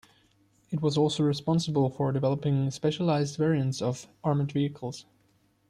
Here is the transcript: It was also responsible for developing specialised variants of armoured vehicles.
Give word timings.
It 0.71 0.81
was 0.81 0.97
also 0.97 1.21
responsible 1.21 1.87
for 1.91 2.11
developing 2.11 2.71
specialised 2.71 3.37
variants 3.37 3.83
of 3.83 4.07
armoured 4.23 4.51
vehicles. 4.51 5.05